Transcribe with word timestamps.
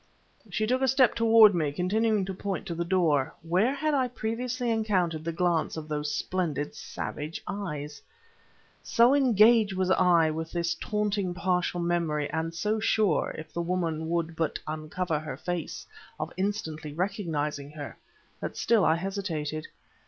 She 0.49 0.65
took 0.65 0.81
a 0.81 0.87
step 0.87 1.13
towards 1.13 1.53
me, 1.53 1.71
continuing 1.71 2.25
to 2.25 2.33
point 2.33 2.65
to 2.65 2.73
the 2.73 2.83
door. 2.83 3.35
Where 3.43 3.75
had 3.75 3.93
I 3.93 4.07
previously 4.07 4.71
encountered 4.71 5.23
the 5.23 5.31
glance 5.31 5.77
of 5.77 5.87
those 5.87 6.11
splendid, 6.11 6.73
savage 6.73 7.39
eyes? 7.45 8.01
So 8.81 9.13
engaged 9.13 9.73
was 9.77 9.91
I 9.91 10.31
with 10.31 10.51
this 10.53 10.73
taunting, 10.73 11.35
partial 11.35 11.79
memory, 11.81 12.27
and 12.31 12.51
so 12.51 12.79
sure, 12.79 13.35
if 13.37 13.53
the 13.53 13.61
woman 13.61 14.09
would 14.09 14.35
but 14.35 14.57
uncover 14.65 15.19
her 15.19 15.37
face, 15.37 15.85
of 16.19 16.33
instantly 16.35 16.93
recognizing 16.93 17.69
her, 17.73 17.95
that 18.39 18.57
still 18.57 18.83
I 18.83 18.95
hesitated. 18.95 19.67